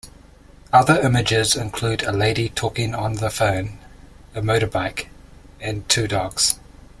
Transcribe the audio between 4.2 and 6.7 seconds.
a motorbike, and two dogs.